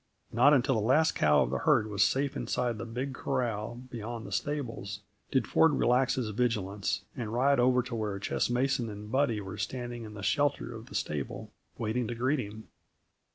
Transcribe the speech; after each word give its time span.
Not 0.33 0.51
until 0.55 0.73
the 0.73 0.81
last 0.81 1.11
cow 1.13 1.43
of 1.43 1.51
the 1.51 1.59
herd 1.59 1.85
was 1.87 2.03
safe 2.03 2.35
inside 2.35 2.79
the 2.79 2.85
big 2.87 3.13
corral 3.13 3.83
beyond 3.91 4.25
the 4.25 4.31
stables, 4.31 5.01
did 5.29 5.45
Ford 5.45 5.73
relax 5.73 6.15
his 6.15 6.31
vigilance 6.31 7.05
and 7.15 7.31
ride 7.31 7.59
over 7.59 7.83
to 7.83 7.93
where 7.93 8.17
Ches 8.17 8.49
Mason 8.49 8.89
and 8.89 9.11
Buddy 9.11 9.39
were 9.41 9.59
standing 9.59 10.03
in 10.03 10.15
the 10.15 10.23
shelter 10.23 10.73
of 10.73 10.87
the 10.87 10.95
stable, 10.95 11.51
waiting 11.77 12.07
to 12.07 12.15
greet 12.15 12.39
him. 12.39 12.67